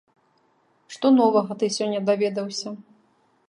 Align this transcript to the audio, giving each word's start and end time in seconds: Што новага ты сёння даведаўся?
Што 0.95 1.11
новага 1.19 1.59
ты 1.61 1.71
сёння 1.77 2.03
даведаўся? 2.11 2.69